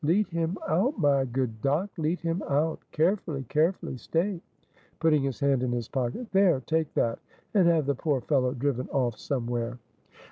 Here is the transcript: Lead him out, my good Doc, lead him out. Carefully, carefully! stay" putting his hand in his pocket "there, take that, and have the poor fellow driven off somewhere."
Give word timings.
Lead 0.03 0.25
him 0.29 0.57
out, 0.67 0.97
my 0.97 1.25
good 1.25 1.61
Doc, 1.61 1.91
lead 1.95 2.21
him 2.21 2.41
out. 2.49 2.79
Carefully, 2.91 3.43
carefully! 3.43 3.97
stay" 3.97 4.41
putting 4.99 5.21
his 5.21 5.39
hand 5.39 5.61
in 5.61 5.71
his 5.71 5.87
pocket 5.89 6.31
"there, 6.31 6.59
take 6.61 6.91
that, 6.95 7.19
and 7.53 7.67
have 7.67 7.85
the 7.85 7.93
poor 7.93 8.19
fellow 8.19 8.55
driven 8.55 8.89
off 8.89 9.15
somewhere." 9.19 9.77